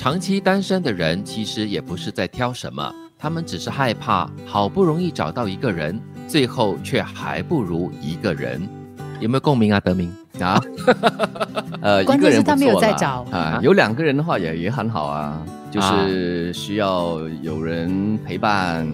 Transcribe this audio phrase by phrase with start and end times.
[0.00, 8.66] 长期单身的人其实也不是在挑什么，他们只是害怕好不容易找到一个人，最后却还不如一个人。
[9.20, 10.10] 有没有共鸣啊，德明
[10.40, 10.58] 啊？
[11.82, 15.38] 呃，关键是他没有在找啊，有两个人的话也也很好啊。
[15.70, 18.86] 就是需要有人陪伴，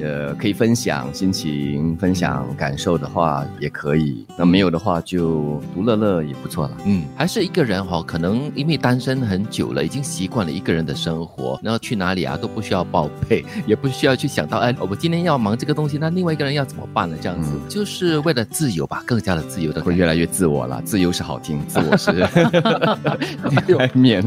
[0.00, 4.24] 呃，可以分享心情、分享感受的话也可以。
[4.38, 6.76] 那没有的话，就独乐乐也不错了。
[6.86, 17.16] 嗯，还是一个人哈，可能因为单身很久了，已经习惯了一个人的生活，然后去哪里啊都不需要报备，也不需要去想到，哎，我今天要忙这个东西，那另外一个人要怎么办呢？
[17.20, 20.80] 这样子，就是为了自由吧，更加的自由的，会越来越自我了。
[20.82, 22.10] 自由是好听，自我是
[23.76, 24.22] 外面。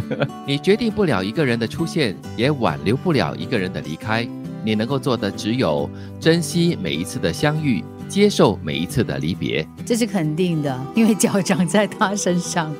[0.45, 2.15] 你决定不了一个人的出现。
[2.35, 4.27] 也挽留不了一个人的离开，
[4.63, 9.65] 你能够做的只有珍惜每一次的相遇，接受每一次的离别。
[9.85, 12.73] 这是肯定的，因为脚长在他身上。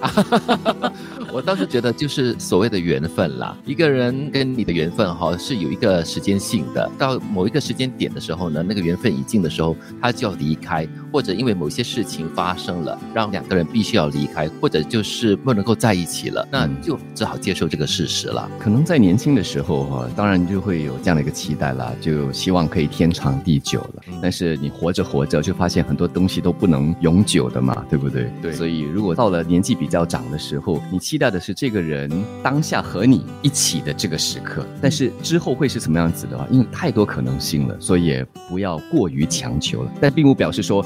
[1.31, 3.57] 我倒是觉得，就是所谓的缘分啦。
[3.65, 6.89] 一个人跟你的缘分哈，是有一个时间性的。
[6.97, 18.51] 到某一个时间点的时候呢，那个缘分已尽的时候，他就要离开，或者因为某些事情发生了，让两个人必须要离开，或者就是不能够在一起了，那就只好接受这个事实了。
[18.59, 24.03] 可能在年轻的时候哈，当然就会有这样的一个期待啦，就希望可以天长地久了。
[24.21, 28.29] 但是你活着活着，就发现很多东西都不能永久的嘛，对不对？
[28.41, 28.51] 对。
[28.51, 31.31] 所以如果到了年纪比较长的时候，你期待。
[31.31, 32.09] 的是这个人
[32.43, 39.91] 当下和你一起的这个时刻，但是之后会是什么样子的话，因为太多可能性了，所以也不要过于强求了。
[39.99, 40.85] 但并不表示说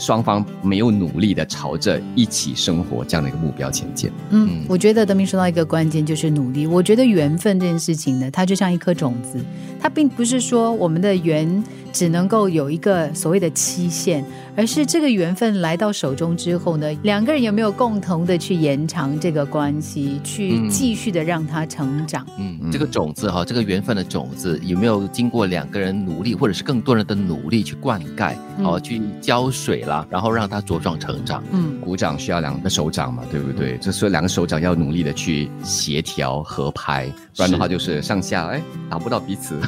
[0.00, 4.10] 双方没有努力的朝着一起生活这样的一个目标前进。
[4.30, 6.66] 嗯，我觉得德明说到一个关键就是努力。
[6.66, 9.38] 我觉得缘分这件事情呢，它就像一颗种子，
[9.78, 11.62] 它并不是说我们的缘
[11.92, 14.24] 只能够有一个所谓的期限。
[14.56, 22.26] 而是这个缘分来到手中之后呢，两个人有没有共同的去延长这个关系，去继续的让它成长？
[22.36, 31.42] 嗯，这个种子哈，这个缘分的种子有没有经过两个人努力，或者是更多人的努力去灌溉，哦，去浇水啦，然后让他茁壮成长？
[31.52, 33.76] 嗯，鼓掌需要两个手掌嘛，对不对？
[33.78, 37.06] 就说两个手掌要努力的去协调合拍，
[37.36, 39.60] 不然的话就是上下哎打不到彼此。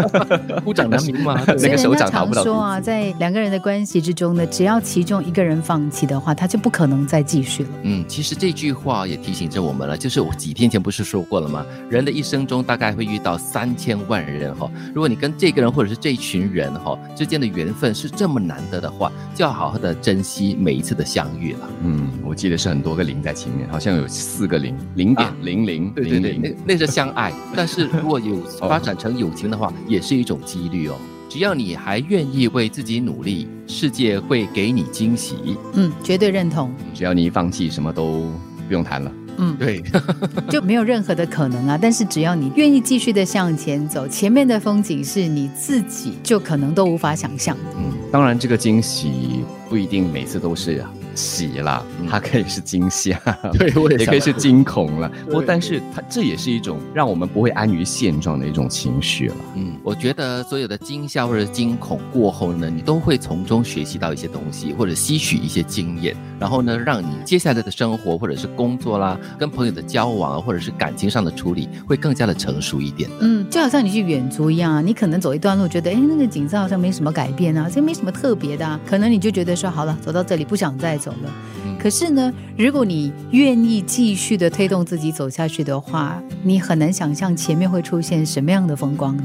[0.64, 1.40] 鼓掌难明吗？
[1.60, 2.42] 那个手掌达不到。
[2.42, 4.34] 说啊，在两个人的关系之中。
[4.36, 7.68] 呢只要其中一个人放弃的话，他就不可能再继续了。
[7.82, 11.64] 嗯，其实这句话也提醒着我们了，就是我几天前不是说过了吗？
[11.88, 21.68] 人的一生中大概会遇到三千万人哈，如果你跟这个人或者是这一群人哈之间的缘分是这么难得的话，就要好好好的珍惜每一次的相遇了。
[21.82, 30.94] 嗯，我记得是很多个零在前面，好像有四个零，零点零零，对对对，那那是相爱， 但是如果有发展成友情的话，也是一种几率哦。
[31.28, 35.58] 只要你还愿意为自己努力，世界会给你惊喜。
[35.72, 36.72] 嗯，绝对认同。
[36.94, 38.30] 只要你一放弃，什么都
[38.68, 39.10] 不用谈了。
[39.38, 39.82] 嗯，对，
[40.50, 41.78] 就没有任何的可能啊。
[41.80, 47.62] 但是只要你愿意继续的向前走，前面的风景是你自己就可能都无法想象的。
[47.78, 50.90] 嗯，当然这个惊喜不一定每次都是啊。
[51.16, 53.18] 喜了，它可以是惊吓，
[53.58, 53.68] 对，
[53.98, 55.10] 也可以是惊恐了。
[55.24, 59.34] 不过，但是它这也是一种让我们不会安于现状的一种情绪了。
[59.54, 73.08] 嗯，我觉得所有的惊吓或者惊恐过后呢，你都会从中学习到一些东西，或者吸取一些经验，然后呢，让你接下来的生活或者是工作啦，跟朋友的交往啊，或者是感情上的处理，会更加的成熟一点。
[73.20, 80.98] 嗯，就好像你去远足一样啊，你可能走一段路，觉得哎，那个景色好像没什么改变啊，这没什么特别的啊，可能你就觉得说好了，走到这里不想再。
[81.06, 81.32] 走了，
[81.78, 89.22] 可是呢，如果你愿意继续的推动自己走下去的话，你很难想象前面会出现什么样的风光的。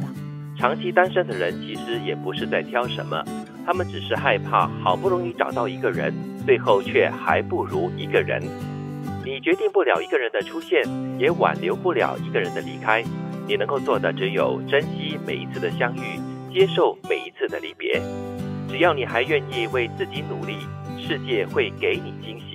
[0.59, 3.19] 长期单身的人其实也不是在挑什么，
[3.65, 6.13] 他们只是害怕好不容易找到一个人，
[6.45, 8.43] 最后却还不如一个人。
[9.25, 10.83] 你决定不了一个人的出现，
[11.17, 13.03] 也挽留不了一个人的离开，
[13.47, 16.19] 你能够做的只有珍惜每一次的相遇，
[16.53, 17.99] 接受每一次的离别。
[18.69, 20.57] 只要你还愿意为自己努力。
[21.07, 22.50] 世界会给你惊喜。